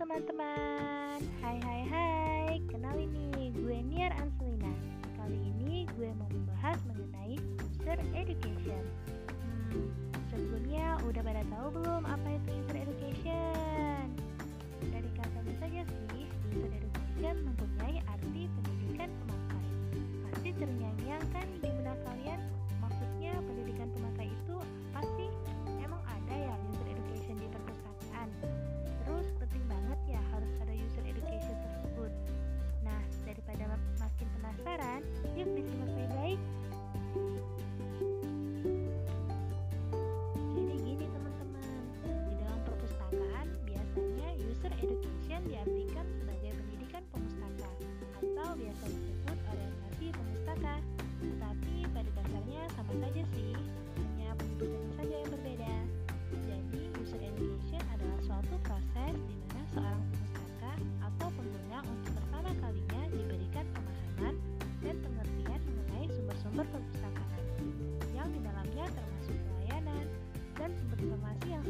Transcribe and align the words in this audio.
teman-teman. 0.00 0.79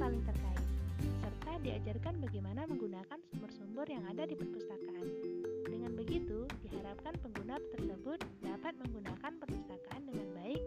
saling 0.00 0.24
terkait, 0.24 0.64
serta 1.20 1.52
diajarkan 1.60 2.24
bagaimana 2.24 2.64
menggunakan 2.64 3.20
sumber-sumber 3.28 3.84
yang 3.84 4.00
ada 4.08 4.24
di 4.24 4.32
perpustakaan. 4.32 5.04
Dengan 5.68 5.92
begitu, 5.92 6.48
diharapkan 6.64 7.20
pengguna 7.20 7.60
tersebut 7.76 8.16
dapat 8.40 8.72
menggunakan 8.80 9.32
perpustakaan 9.36 10.02
dengan 10.08 10.28
baik 10.40 10.62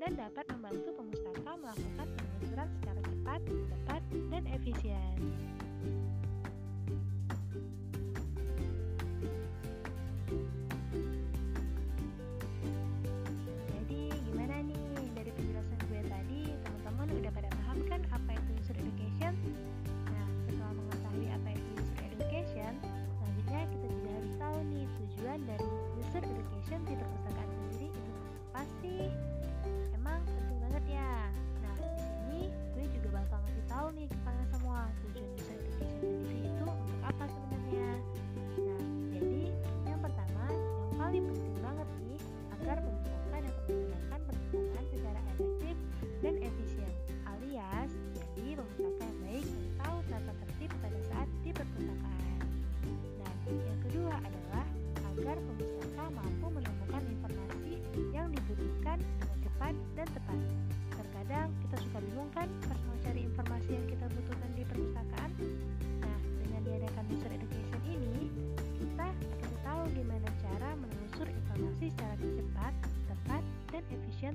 dan 0.00 0.16
dapat 0.16 0.44
membantu 0.56 0.88
pemustaka 0.96 1.52
melakukan 1.60 2.06
penelusuran 2.16 2.68
secara 2.80 3.00
cepat, 3.04 3.40
tepat, 3.44 4.02
dan 4.32 4.42
efisien. 4.56 5.16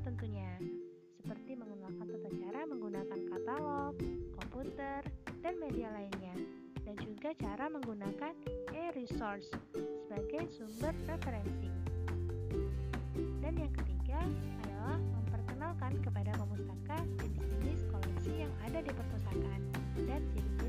tentunya, 0.01 0.49
seperti 1.21 1.53
mengenalkan 1.53 2.09
tata 2.09 2.29
cara 2.41 2.61
menggunakan 2.65 3.19
katalog, 3.29 3.93
komputer, 4.39 5.05
dan 5.45 5.53
media 5.61 5.91
lainnya, 5.93 6.35
dan 6.81 6.95
juga 7.03 7.35
cara 7.37 7.69
menggunakan 7.69 8.33
e-resource 8.73 9.53
sebagai 10.07 10.49
sumber 10.49 10.95
referensi. 11.05 11.69
Dan 13.43 13.53
yang 13.59 13.73
ketiga 13.75 14.23
adalah 14.65 14.97
memperkenalkan 14.97 15.93
kepada 16.01 16.31
pemustaka 16.39 16.97
jenis-jenis 17.21 17.85
koleksi 17.91 18.47
yang 18.47 18.53
ada 18.65 18.79
di 18.81 18.91
perpustakaan 18.91 19.61
dan 20.09 20.21
jenis 20.33 20.62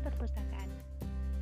perpustakaan. 0.00 0.68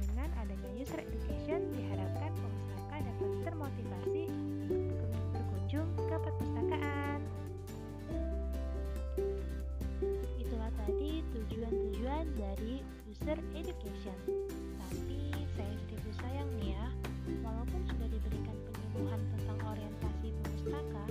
Dengan 0.02 0.28
adanya 0.42 0.70
user 0.74 0.98
education, 0.98 1.70
diharapkan 1.74 2.32
pemustaka 2.34 2.96
dapat 3.06 3.30
termotivasi 3.46 4.24
untuk 4.66 5.10
berkunjung 5.34 5.88
ke 5.94 6.16
perpustakaan. 6.18 7.20
Itulah 10.38 10.70
tadi 10.74 11.22
tujuan-tujuan 11.34 12.24
dari 12.34 12.82
user 13.06 13.38
education. 13.54 14.18
Tapi 14.78 15.20
saya 15.54 15.74
sedikit 15.86 16.14
sayang 16.18 16.48
nih 16.58 16.74
ya, 16.74 16.86
walaupun 17.46 17.80
sudah 17.86 18.08
diberikan 18.10 18.56
penyembuhan 18.66 19.20
tentang 19.38 19.58
orientasi 19.70 20.28
pemustaka, 20.42 21.04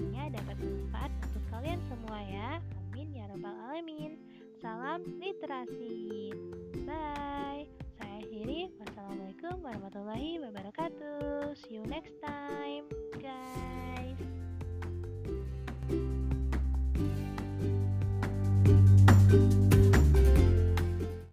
pastinya 0.00 0.32
dapat 0.32 0.56
bermanfaat 0.64 1.12
untuk 1.28 1.44
kalian 1.52 1.80
semua 1.92 2.18
ya. 2.24 2.50
Amin 2.88 3.12
ya 3.12 3.28
rabbal 3.28 3.52
alamin. 3.68 4.16
Salam 4.56 5.04
literasi. 5.20 6.32
Bye. 6.88 7.68
Saya 8.00 8.24
akhiri. 8.24 8.72
Wassalamualaikum 8.80 9.60
warahmatullahi 9.60 10.40
wabarakatuh. 10.40 11.09